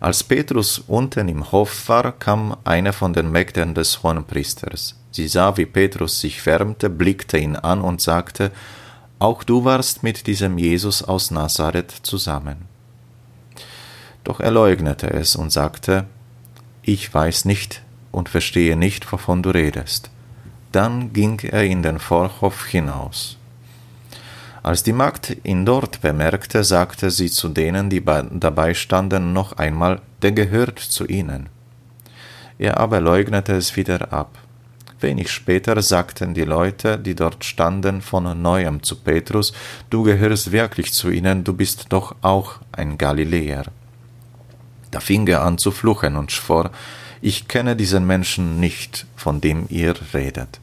Als 0.00 0.22
Petrus 0.22 0.78
unten 0.86 1.28
im 1.28 1.50
Hof 1.50 1.88
war, 1.88 2.12
kam 2.12 2.56
eine 2.64 2.92
von 2.92 3.12
den 3.12 3.32
Mägden 3.32 3.74
des 3.74 4.02
Hohenpriesters. 4.02 4.94
Sie 5.10 5.26
sah, 5.26 5.56
wie 5.56 5.66
Petrus 5.66 6.20
sich 6.20 6.44
wärmte, 6.46 6.88
blickte 6.88 7.38
ihn 7.38 7.56
an 7.56 7.80
und 7.80 8.00
sagte, 8.00 8.52
Auch 9.18 9.42
du 9.42 9.64
warst 9.64 10.02
mit 10.02 10.26
diesem 10.26 10.58
Jesus 10.58 11.02
aus 11.02 11.30
Nazareth 11.30 11.90
zusammen. 12.02 12.66
Doch 14.22 14.38
er 14.38 14.52
leugnete 14.52 15.10
es 15.10 15.34
und 15.34 15.50
sagte, 15.50 16.04
Ich 16.82 17.12
weiß 17.12 17.44
nicht 17.44 17.82
und 18.12 18.28
verstehe 18.28 18.76
nicht, 18.76 19.10
wovon 19.10 19.42
du 19.42 19.50
redest. 19.50 20.10
Dann 20.70 21.12
ging 21.12 21.40
er 21.40 21.64
in 21.64 21.82
den 21.82 21.98
Vorhof 21.98 22.66
hinaus. 22.66 23.37
Als 24.68 24.82
die 24.82 24.92
Magd 24.92 25.34
ihn 25.44 25.64
dort 25.64 26.02
bemerkte, 26.02 26.62
sagte 26.62 27.10
sie 27.10 27.30
zu 27.30 27.48
denen, 27.48 27.88
die 27.88 28.04
dabei 28.04 28.74
standen, 28.74 29.32
noch 29.32 29.54
einmal, 29.54 30.02
der 30.20 30.32
gehört 30.32 30.78
zu 30.78 31.06
ihnen. 31.06 31.48
Er 32.58 32.76
aber 32.76 33.00
leugnete 33.00 33.54
es 33.54 33.76
wieder 33.76 34.12
ab. 34.12 34.36
Wenig 35.00 35.30
später 35.30 35.80
sagten 35.80 36.34
die 36.34 36.44
Leute, 36.44 36.98
die 36.98 37.14
dort 37.14 37.46
standen, 37.46 38.02
von 38.02 38.42
neuem 38.42 38.82
zu 38.82 38.96
Petrus, 38.96 39.54
du 39.88 40.02
gehörst 40.02 40.52
wirklich 40.52 40.92
zu 40.92 41.08
ihnen, 41.08 41.44
du 41.44 41.54
bist 41.54 41.86
doch 41.88 42.14
auch 42.20 42.56
ein 42.70 42.98
Galiläer. 42.98 43.64
Da 44.90 45.00
fing 45.00 45.26
er 45.28 45.44
an 45.44 45.56
zu 45.56 45.70
fluchen 45.70 46.14
und 46.14 46.30
schwor, 46.30 46.72
ich 47.22 47.48
kenne 47.48 47.74
diesen 47.74 48.06
Menschen 48.06 48.60
nicht, 48.60 49.06
von 49.16 49.40
dem 49.40 49.64
ihr 49.70 49.94
redet. 50.12 50.60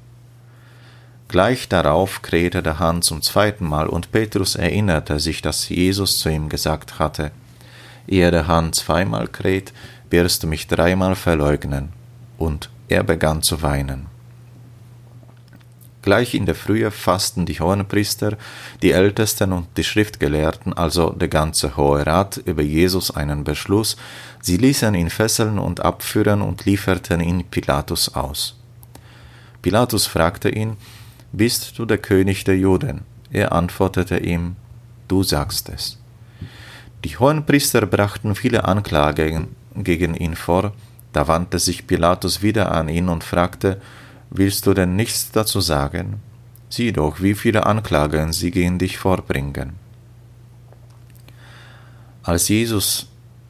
Gleich 1.35 1.67
darauf 1.67 2.21
krähte 2.21 2.63
der 2.63 2.79
Hahn 2.79 3.01
zum 3.01 3.21
zweiten 3.21 3.65
Mal, 3.67 3.87
und 3.87 4.13
Petrus 4.13 4.55
erinnerte 4.55 5.19
sich, 5.19 5.41
dass 5.41 5.67
Jesus 5.67 6.17
zu 6.19 6.29
ihm 6.29 6.47
gesagt 6.47 6.97
hatte, 6.97 7.31
Ehe 8.07 8.31
der 8.31 8.47
Hahn 8.47 8.71
zweimal 8.71 9.27
kräht, 9.27 9.73
wirst 10.09 10.43
du 10.43 10.47
mich 10.47 10.67
dreimal 10.67 11.13
verleugnen. 11.13 11.89
Und 12.37 12.69
er 12.87 13.03
begann 13.03 13.41
zu 13.41 13.61
weinen. 13.61 14.05
Gleich 16.03 16.35
in 16.35 16.45
der 16.45 16.55
Frühe 16.55 16.89
fassten 16.89 17.45
die 17.45 17.59
Hohenpriester, 17.59 18.37
die 18.81 18.91
Ältesten 18.91 19.51
und 19.51 19.67
die 19.75 19.83
Schriftgelehrten, 19.83 20.71
also 20.71 21.09
der 21.09 21.27
ganze 21.27 21.75
Hohe 21.75 22.07
Rat, 22.07 22.37
über 22.37 22.61
Jesus 22.61 23.11
einen 23.11 23.43
Beschluss. 23.43 23.97
Sie 24.39 24.55
ließen 24.55 24.95
ihn 24.95 25.09
fesseln 25.09 25.59
und 25.59 25.81
abführen 25.81 26.41
und 26.41 26.63
lieferten 26.63 27.19
ihn 27.19 27.43
Pilatus 27.43 28.15
aus. 28.15 28.55
Pilatus 29.61 30.05
fragte 30.05 30.47
ihn, 30.47 30.77
bist 31.37 31.77
du 31.77 31.85
der 31.85 31.97
König 31.97 32.43
der 32.43 32.57
Juden? 32.57 33.01
Er 33.31 33.51
antwortete 33.51 34.17
ihm, 34.17 34.55
Du 35.07 35.21
sagst 35.21 35.69
es. 35.69 35.97
Die 37.03 37.17
Hohenpriester 37.17 37.85
brachten 37.85 38.33
viele 38.33 38.65
Anklagen 38.65 39.49
gegen 39.75 40.15
ihn 40.15 40.35
vor, 40.35 40.73
da 41.13 41.27
wandte 41.27 41.59
sich 41.59 41.85
Pilatus 41.85 42.41
wieder 42.41 42.71
an 42.71 42.89
ihn 42.89 43.09
und 43.09 43.23
fragte, 43.23 43.79
Willst 44.31 44.65
du 44.65 44.73
denn 44.73 44.95
nichts 44.95 45.31
dazu 45.31 45.61
sagen? 45.61 46.21
Sieh 46.69 46.91
doch, 46.91 47.21
wie 47.21 47.35
viele 47.35 47.65
Anklagen 47.65 48.33
sie 48.33 48.51
gegen 48.51 48.79
dich 48.79 48.97
vorbringen. 48.97 49.73
Als 52.23 52.47
Jesus, 52.49 53.07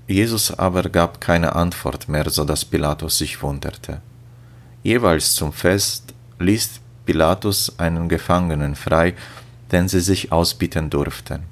Jesus 0.08 0.52
aber 0.52 0.84
gab 0.90 1.22
keine 1.22 1.56
Antwort 1.56 2.10
mehr, 2.10 2.30
so 2.30 2.44
dass 2.44 2.66
Pilatus 2.66 3.18
sich 3.18 3.42
wunderte. 3.42 4.02
Jeweils 4.84 5.34
zum 5.34 5.54
Fest 5.54 6.14
ließ 6.40 6.82
Pilatus 7.06 7.78
einen 7.78 8.10
Gefangenen 8.10 8.76
frei, 8.76 9.14
den 9.72 9.88
sie 9.88 10.00
sich 10.00 10.32
ausbieten 10.32 10.90
durften. 10.90 11.44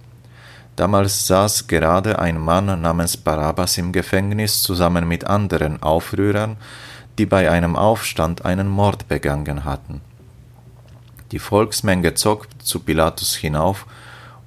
Damals 0.76 1.28
saß 1.28 1.68
gerade 1.68 2.18
ein 2.18 2.40
Mann 2.40 2.82
namens 2.82 3.16
Barabbas 3.16 3.78
im 3.78 3.92
Gefängnis 3.92 4.64
zusammen 4.64 5.08
mit 5.08 5.26
anderen 5.26 5.84
Aufrührern, 5.84 6.58
die 7.20 7.28
bei 7.28 7.50
einem 7.52 7.76
Aufstand 7.76 8.44
einen 8.44 8.68
Mord 8.68 9.08
begangen 9.08 9.66
hatten. 9.66 10.02
Die 11.32 11.40
Volksmenge 11.40 12.16
zog 12.16 12.48
zu 12.64 12.80
Pilatus 12.80 13.36
hinauf 13.36 13.86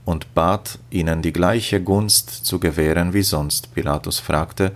und 0.05 0.35
bat, 0.35 0.79
ihnen 0.91 1.23
die 1.23 1.33
gleiche 1.33 1.81
Gunst 1.81 2.31
zu 2.31 2.59
gewähren 2.59 3.13
wie 3.13 3.23
sonst. 3.23 3.75
Pilatus 3.75 4.19
fragte, 4.19 4.73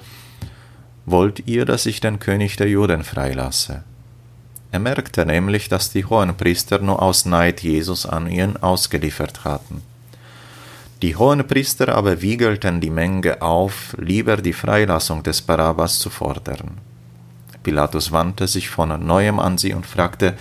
Wollt 1.07 1.49
ihr, 1.49 1.65
dass 1.65 1.87
ich 1.87 2.01
den 2.01 2.19
König 2.19 2.57
der 2.57 2.69
Juden 2.69 3.03
freilasse? 3.03 3.83
Er 4.73 4.79
merkte 4.79 5.27
nämlich, 5.27 5.69
dass 5.69 5.91
die 5.91 6.05
Hohenpriester 6.05 6.79
nur 6.79 7.03
aus 7.03 7.27
Neid 7.27 7.62
Jesus 7.62 8.07
an 8.07 8.29
ihn 8.29 8.57
ausgeliefert 8.57 9.45
hatten. 9.45 9.83
Die 11.03 11.17
Hohenpriester 11.17 11.95
aber 11.95 12.21
wiegelten 12.21 12.81
die 12.81 12.91
Menge 12.91 13.43
auf, 13.43 13.97
lieber 13.99 14.37
die 14.37 14.53
Freilassung 14.53 15.23
des 15.23 15.41
Barabbas 15.43 15.99
zu 15.99 16.11
fordern. 16.11 16.79
Pilatus 17.62 18.12
wandte 18.12 18.47
sich 18.47 18.69
von 18.69 19.07
neuem 19.07 19.39
an 19.39 19.59
sie 19.59 19.73
und 19.73 19.87
fragte, 19.87 20.37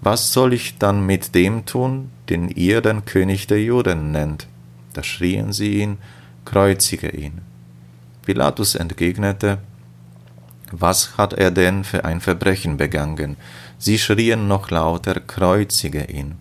Was 0.00 0.32
soll 0.32 0.54
ich 0.54 0.78
dann 0.78 1.04
mit 1.04 1.34
dem 1.34 1.66
tun, 1.66 2.10
den 2.28 2.48
ihr 2.48 2.80
den 2.80 3.04
König 3.04 3.48
der 3.48 3.62
Juden 3.62 4.12
nennt? 4.12 4.46
Da 4.94 5.02
schrien 5.02 5.52
sie 5.52 5.80
ihn, 5.80 5.98
Kreuzige 6.44 7.10
ihn. 7.10 7.42
Pilatus 8.24 8.74
entgegnete, 8.74 9.58
was 10.72 11.16
hat 11.16 11.32
er 11.32 11.50
denn 11.50 11.84
für 11.84 12.04
ein 12.04 12.20
Verbrechen 12.20 12.76
begangen? 12.76 13.36
Sie 13.78 13.98
schrien 13.98 14.48
noch 14.48 14.70
lauter, 14.70 15.20
kreuzige 15.20 16.04
ihn. 16.04 16.36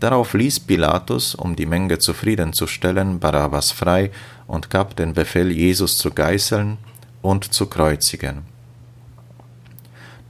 Darauf 0.00 0.34
ließ 0.34 0.60
Pilatus, 0.60 1.34
um 1.34 1.54
die 1.54 1.66
Menge 1.66 1.98
zufriedenzustellen, 1.98 3.20
Barabbas 3.20 3.70
frei 3.70 4.10
und 4.46 4.68
gab 4.68 4.96
den 4.96 5.14
Befehl, 5.14 5.52
Jesus 5.52 5.96
zu 5.96 6.10
geißeln 6.10 6.78
und 7.22 7.54
zu 7.54 7.66
kreuzigen. 7.66 8.42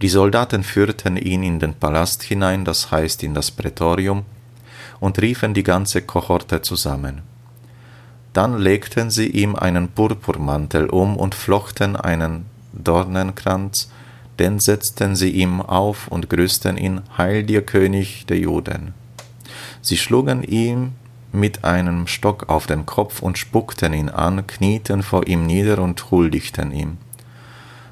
Die 0.03 0.09
Soldaten 0.09 0.63
führten 0.63 1.17
ihn 1.17 1.43
in 1.43 1.59
den 1.59 1.75
Palast 1.75 2.23
hinein, 2.23 2.65
das 2.65 2.91
heißt 2.91 3.23
in 3.23 3.35
das 3.35 3.51
Prätorium, 3.51 4.25
und 5.01 5.21
riefen 5.23 5.55
die 5.55 5.63
ganze 5.63 6.03
Kohorte 6.03 6.61
zusammen. 6.61 7.23
Dann 8.33 8.59
legten 8.59 9.11
sie 9.11 9.29
ihm 9.29 9.57
einen 9.57 9.89
Purpurmantel 9.89 10.91
um 10.91 11.17
und 11.17 11.35
flochten 11.35 11.97
einen 11.97 12.47
Dornenkranz, 12.73 13.91
den 14.39 14.59
setzten 14.59 15.15
sie 15.15 15.31
ihm 15.31 15.61
auf 15.61 16.09
und 16.09 16.29
grüßten 16.31 16.77
ihn, 16.77 17.03
Heil 17.17 17.45
dir 17.45 17.63
König 17.63 18.27
der 18.27 18.39
Juden. 18.39 18.95
Sie 19.83 19.97
schlugen 19.97 20.43
ihm 20.43 20.93
mit 21.33 21.65
einem 21.65 22.07
Stock 22.07 22.49
auf 22.49 22.67
den 22.67 22.87
Kopf 22.87 23.23
und 23.23 23.39
spuckten 23.39 23.93
ihn 23.93 24.09
an, 24.09 24.47
knieten 24.47 25.03
vor 25.03 25.27
ihm 25.27 25.47
nieder 25.47 25.79
und 25.79 26.11
huldigten 26.11 26.73
ihm. 26.73 26.99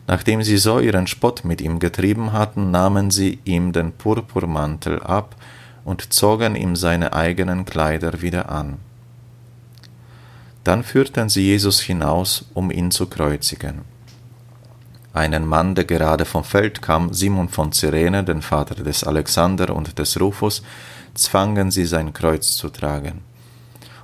Nachdem 0.07 0.43
sie 0.43 0.57
so 0.57 0.81
ihren 0.81 1.07
Spott 1.07 1.45
mit 1.45 1.61
ihm 1.61 1.79
getrieben 1.79 2.33
hatten, 2.33 2.71
nahmen 2.71 3.11
sie 3.11 3.39
ihm 3.45 3.73
den 3.73 3.93
Purpurmantel 3.93 5.01
ab 5.03 5.37
und 5.85 6.13
zogen 6.13 6.57
ihm 6.57 6.75
seine 6.75 7.13
eigenen 7.13 7.65
Kleider 7.65 8.21
wieder 8.21 8.51
an. 8.51 8.79
Dann 10.65 10.83
führten 10.83 11.29
sie 11.29 11.43
Jesus 11.43 11.81
hinaus, 11.81 12.45
um 12.55 12.71
ihn 12.71 12.91
zu 12.91 13.07
kreuzigen 13.07 13.83
einen 15.13 15.47
Mann, 15.47 15.75
der 15.75 15.85
gerade 15.85 16.25
vom 16.25 16.45
Feld 16.45 16.83
kam, 16.83 17.13
Simon 17.13 17.49
von 17.49 17.73
Cyrene, 17.73 18.23
den 18.25 18.43
Vater 18.43 18.77
des 18.77 19.05
Alexander 19.05 19.75
und 19.75 19.99
des 19.99 20.21
Rufus, 20.21 20.63
zwangen 21.15 21.71
sie 21.71 21.85
sein 21.85 22.13
Kreuz 22.13 22.57
zu 22.57 22.69
tragen. 22.69 23.23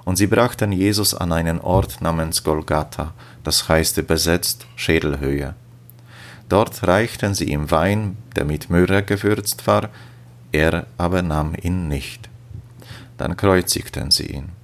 Und 0.04 0.16
sie 0.16 0.26
brachten 0.26 0.72
Jesus 0.72 1.14
an 1.14 1.32
einen 1.32 1.60
Ort 1.60 2.00
namens 2.00 2.44
Golgatha, 2.44 3.12
das 3.44 3.68
heißt 3.68 3.98
übersetzt 3.98 4.66
Schädelhöhe. 4.76 5.54
Dort 6.48 6.86
reichten 6.86 7.34
sie 7.34 7.50
ihm 7.50 7.70
Wein, 7.70 8.16
der 8.36 8.44
mit 8.44 8.70
Myrrhe 8.70 9.02
gewürzt 9.02 9.66
war, 9.66 9.90
er 10.52 10.86
aber 10.96 11.22
nahm 11.22 11.54
ihn 11.60 11.88
nicht. 11.88 12.28
Dann 13.18 13.36
kreuzigten 13.36 14.10
sie 14.10 14.26
ihn. 14.26 14.55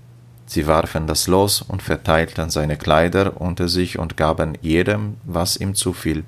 Sie 0.52 0.66
warfen 0.66 1.06
das 1.06 1.28
Los 1.28 1.62
und 1.62 1.82
verteilten 1.82 2.50
seine 2.50 2.76
Kleider 2.76 3.40
unter 3.40 3.68
sich 3.68 3.99
und 3.99 4.18
gaben 4.18 4.52
jedem, 4.61 5.16
was 5.25 5.56
ihm 5.56 5.75
zufiel. 5.75 6.25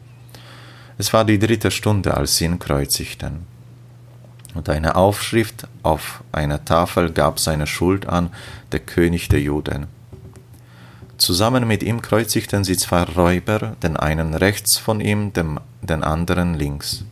Es 0.97 1.12
war 1.12 1.26
die 1.26 1.38
dritte 1.38 1.71
Stunde, 1.71 2.16
als 2.16 2.38
sie 2.38 2.47
ihn 2.47 2.59
kreuzigten. 2.59 3.40
Und 4.54 4.71
eine 4.71 4.97
Aufschrift 4.97 5.69
auf 5.83 6.25
einer 6.33 6.64
Tafel 6.64 7.12
gab 7.12 7.38
seine 7.38 7.66
Schuld 7.66 8.07
an, 8.07 8.31
der 8.73 8.81
König 8.81 9.28
der 9.28 9.43
Juden. 9.43 9.88
Zusammen 11.19 11.69
mit 11.69 11.83
ihm 11.83 12.00
kreuzigten 12.00 12.64
sie 12.64 12.78
zwei 12.78 13.02
Räuber, 13.02 13.76
den 13.83 13.99
einen 13.99 14.33
rechts 14.33 14.78
von 14.78 15.02
ihm, 15.02 15.35
dem, 15.35 15.61
den 15.83 16.02
anderen 16.02 16.54
links. 16.54 17.04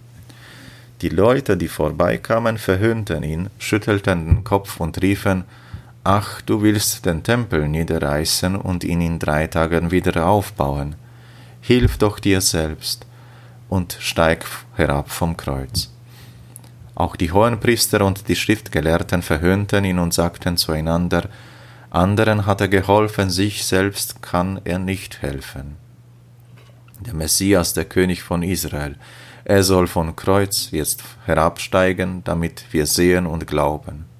Die 1.02 1.11
Leute, 1.11 1.59
die 1.59 1.69
vorbeikamen, 1.69 2.57
verhöhnten 2.57 3.23
ihn, 3.23 3.50
schüttelten 3.59 4.25
den 4.25 4.45
Kopf 4.45 4.81
und 4.81 5.02
riefen, 5.02 5.45
Ach, 6.04 6.40
du 6.40 6.62
willst 6.62 7.06
den 7.06 7.23
Tempel 7.23 7.68
niederreißen 7.68 8.56
und 8.56 8.82
ihn 8.82 9.00
in 9.00 9.21
drei 9.21 9.47
Tagen 9.47 9.92
wieder 9.92 10.26
aufbauen. 10.26 10.97
Hilf 11.61 11.97
doch 11.97 12.18
dir 12.18 12.40
selbst 12.40 13.06
und 13.68 13.97
steig 14.00 14.44
herab 14.75 15.11
vom 15.11 15.37
Kreuz. 15.37 15.92
Auch 16.97 17.14
die 17.14 17.30
Hohenpriester 17.30 18.04
und 18.04 18.28
die 18.28 18.35
Schriftgelehrten 18.35 19.23
verhöhnten 19.23 19.85
ihn 19.85 20.00
und 20.00 20.12
sagten 20.12 20.56
zueinander, 20.56 21.28
anderen 21.90 22.47
hat 22.47 22.61
er 22.61 22.68
geholfen, 22.68 23.30
sich 23.30 23.64
selbst 23.64 24.23
kann 24.23 24.61
er 24.64 24.80
nicht 24.80 25.23
helfen. 25.23 25.76
Der 26.99 27.14
Messias, 27.14 27.75
der 27.75 27.85
König 27.85 28.25
von 28.25 28.42
Israel, 28.42 28.97
er 29.44 29.62
soll 29.62 29.87
von 29.87 30.16
Kreuz 30.16 30.68
jetzt 30.73 31.04
herabsteigen, 31.26 32.25
damit 32.25 32.64
wir 32.73 32.87
sehen 32.87 33.26
und 33.26 33.47
glauben. 33.47 34.12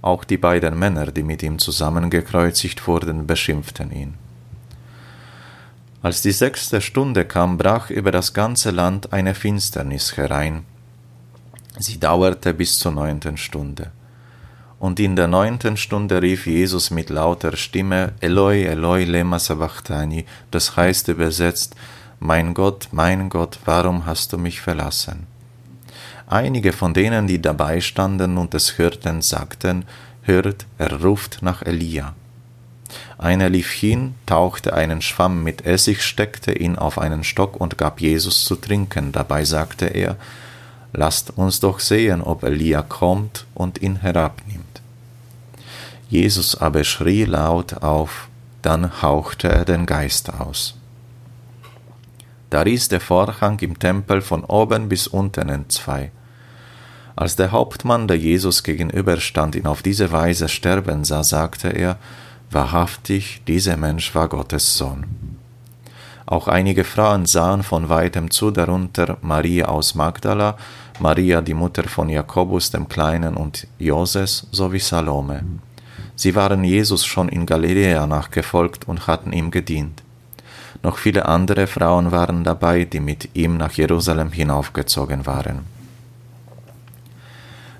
Auch 0.00 0.24
die 0.24 0.36
beiden 0.36 0.78
Männer, 0.78 1.06
die 1.06 1.22
mit 1.22 1.42
ihm 1.42 1.58
zusammengekreuzigt 1.58 2.86
wurden, 2.86 3.26
beschimpften 3.26 3.90
ihn. 3.90 4.14
Als 6.02 6.22
die 6.22 6.32
sechste 6.32 6.80
Stunde 6.80 7.24
kam, 7.24 7.58
brach 7.58 7.90
über 7.90 8.12
das 8.12 8.32
ganze 8.32 8.70
Land 8.70 9.12
eine 9.12 9.34
Finsternis 9.34 10.16
herein. 10.16 10.64
Sie 11.78 11.98
dauerte 11.98 12.54
bis 12.54 12.78
zur 12.78 12.92
neunten 12.92 13.36
Stunde. 13.36 13.90
Und 14.78 15.00
in 15.00 15.16
der 15.16 15.26
neunten 15.26 15.76
Stunde 15.76 16.22
rief 16.22 16.46
Jesus 16.46 16.90
mit 16.90 17.10
lauter 17.10 17.56
Stimme, 17.56 18.12
Eloi, 18.20 18.64
Eloi, 18.64 19.04
lema 19.04 19.38
sabachthani, 19.38 20.24
das 20.52 20.76
heißt 20.76 21.08
übersetzt, 21.08 21.74
Mein 22.20 22.54
Gott, 22.54 22.88
mein 22.92 23.28
Gott, 23.28 23.58
warum 23.64 24.06
hast 24.06 24.32
du 24.32 24.38
mich 24.38 24.60
verlassen? 24.60 25.27
Einige 26.30 26.74
von 26.74 26.92
denen, 26.92 27.26
die 27.26 27.40
dabei 27.40 27.80
standen 27.80 28.36
und 28.36 28.52
es 28.54 28.76
hörten, 28.76 29.22
sagten, 29.22 29.86
Hört, 30.22 30.66
er 30.76 31.00
ruft 31.02 31.38
nach 31.40 31.62
Elia. 31.62 32.14
Einer 33.16 33.48
lief 33.48 33.70
hin, 33.70 34.14
tauchte 34.26 34.74
einen 34.74 35.00
Schwamm 35.00 35.42
mit 35.42 35.64
Essig, 35.64 36.02
steckte 36.02 36.52
ihn 36.52 36.76
auf 36.76 36.98
einen 36.98 37.24
Stock 37.24 37.58
und 37.58 37.78
gab 37.78 38.02
Jesus 38.02 38.44
zu 38.44 38.56
trinken. 38.56 39.10
Dabei 39.10 39.46
sagte 39.46 39.86
er, 39.86 40.16
Lasst 40.92 41.36
uns 41.38 41.60
doch 41.60 41.80
sehen, 41.80 42.20
ob 42.20 42.44
Elia 42.44 42.82
kommt 42.82 43.46
und 43.54 43.80
ihn 43.80 43.96
herabnimmt. 43.96 44.82
Jesus 46.10 46.56
aber 46.56 46.84
schrie 46.84 47.24
laut 47.24 47.82
auf, 47.82 48.28
dann 48.60 49.00
hauchte 49.00 49.48
er 49.48 49.64
den 49.64 49.86
Geist 49.86 50.32
aus. 50.32 50.74
Da 52.50 52.62
riss 52.62 52.88
der 52.88 53.00
Vorhang 53.00 53.58
im 53.60 53.78
Tempel 53.78 54.20
von 54.20 54.44
oben 54.44 54.88
bis 54.90 55.06
unten 55.06 55.48
entzwei. 55.48 56.10
Als 57.18 57.34
der 57.34 57.50
Hauptmann, 57.50 58.06
der 58.06 58.16
Jesus 58.16 58.62
gegenüberstand, 58.62 59.56
ihn 59.56 59.66
auf 59.66 59.82
diese 59.82 60.12
Weise 60.12 60.48
sterben 60.48 61.02
sah, 61.02 61.24
sagte 61.24 61.66
er, 61.68 61.96
wahrhaftig, 62.52 63.42
dieser 63.48 63.76
Mensch 63.76 64.14
war 64.14 64.28
Gottes 64.28 64.78
Sohn. 64.78 65.04
Auch 66.26 66.46
einige 66.46 66.84
Frauen 66.84 67.26
sahen 67.26 67.64
von 67.64 67.88
weitem 67.88 68.30
zu, 68.30 68.52
darunter 68.52 69.16
Maria 69.20 69.66
aus 69.66 69.96
Magdala, 69.96 70.56
Maria 71.00 71.40
die 71.40 71.54
Mutter 71.54 71.88
von 71.88 72.08
Jakobus 72.08 72.70
dem 72.70 72.88
Kleinen 72.88 73.36
und 73.36 73.66
Joses 73.80 74.46
sowie 74.52 74.78
Salome. 74.78 75.42
Sie 76.14 76.36
waren 76.36 76.62
Jesus 76.62 77.04
schon 77.04 77.28
in 77.28 77.46
Galiläa 77.46 78.06
nachgefolgt 78.06 78.86
und 78.86 79.08
hatten 79.08 79.32
ihm 79.32 79.50
gedient. 79.50 80.04
Noch 80.84 80.98
viele 80.98 81.26
andere 81.26 81.66
Frauen 81.66 82.12
waren 82.12 82.44
dabei, 82.44 82.84
die 82.84 83.00
mit 83.00 83.30
ihm 83.34 83.56
nach 83.56 83.72
Jerusalem 83.72 84.30
hinaufgezogen 84.30 85.26
waren. 85.26 85.77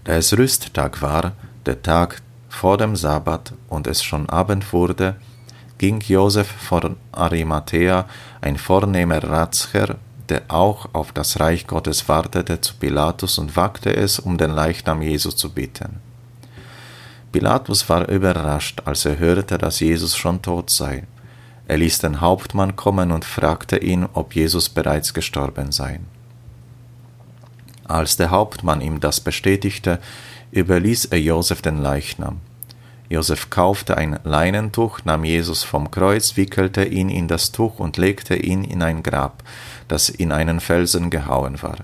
Da 0.08 0.14
es 0.14 0.32
Rüsttag 0.38 1.02
war, 1.02 1.32
der 1.66 1.82
Tag 1.82 2.22
vor 2.48 2.78
dem 2.78 2.96
Sabbat, 2.96 3.52
und 3.68 3.86
es 3.86 4.02
schon 4.02 4.26
Abend 4.30 4.72
wurde, 4.72 5.16
ging 5.76 6.00
Josef 6.00 6.46
von 6.46 6.96
Arimathea, 7.12 8.06
ein 8.40 8.56
vornehmer 8.56 9.22
Ratsherr, 9.22 9.96
der 10.30 10.44
auch 10.48 10.88
auf 10.94 11.12
das 11.12 11.38
Reich 11.40 11.66
Gottes 11.66 12.08
wartete, 12.08 12.58
zu 12.62 12.76
Pilatus 12.76 13.36
und 13.36 13.54
wagte 13.54 13.94
es, 13.94 14.18
um 14.18 14.38
den 14.38 14.52
Leichnam 14.52 15.02
Jesu 15.02 15.30
zu 15.30 15.50
bitten. 15.50 16.00
Pilatus 17.30 17.86
war 17.90 18.08
überrascht, 18.08 18.80
als 18.86 19.04
er 19.04 19.18
hörte, 19.18 19.58
dass 19.58 19.80
Jesus 19.80 20.16
schon 20.16 20.40
tot 20.40 20.70
sei. 20.70 21.06
Er 21.66 21.76
ließ 21.76 21.98
den 21.98 22.22
Hauptmann 22.22 22.76
kommen 22.76 23.12
und 23.12 23.26
fragte 23.26 23.76
ihn, 23.76 24.08
ob 24.14 24.34
Jesus 24.34 24.70
bereits 24.70 25.12
gestorben 25.12 25.70
sei. 25.70 26.00
Als 27.88 28.18
der 28.18 28.30
Hauptmann 28.30 28.82
ihm 28.82 29.00
das 29.00 29.20
bestätigte, 29.20 29.98
überließ 30.52 31.06
er 31.06 31.20
Josef 31.20 31.62
den 31.62 31.78
Leichnam. 31.78 32.40
Josef 33.08 33.48
kaufte 33.48 33.96
ein 33.96 34.20
Leinentuch, 34.24 35.00
nahm 35.04 35.24
Jesus 35.24 35.64
vom 35.64 35.90
Kreuz, 35.90 36.36
wickelte 36.36 36.84
ihn 36.84 37.08
in 37.08 37.26
das 37.26 37.52
Tuch 37.52 37.78
und 37.78 37.96
legte 37.96 38.36
ihn 38.36 38.64
in 38.64 38.82
ein 38.82 39.02
Grab, 39.02 39.42
das 39.88 40.10
in 40.10 40.30
einen 40.30 40.60
Felsen 40.60 41.08
gehauen 41.08 41.62
war. 41.62 41.78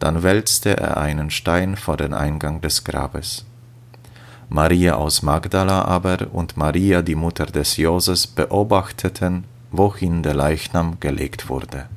Dann 0.00 0.24
wälzte 0.24 0.76
er 0.76 0.96
einen 0.96 1.30
Stein 1.30 1.76
vor 1.76 1.96
den 1.96 2.12
Eingang 2.12 2.60
des 2.60 2.82
Grabes. 2.82 3.44
Maria 4.48 4.96
aus 4.96 5.22
Magdala 5.22 5.82
aber 5.84 6.26
und 6.32 6.56
Maria, 6.56 7.02
die 7.02 7.14
Mutter 7.14 7.46
des 7.46 7.76
Joses, 7.76 8.26
beobachteten, 8.26 9.44
wohin 9.70 10.24
der 10.24 10.34
Leichnam 10.34 10.98
gelegt 10.98 11.48
wurde. 11.48 11.88